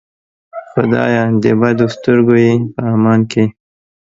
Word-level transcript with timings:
خدایه 0.69 1.23
د 1.43 1.45
بدو 1.59 1.85
سترګو 1.95 2.35
یې 2.43 2.51
په 2.73 2.81
امان 2.95 3.19
کې. 3.31 3.43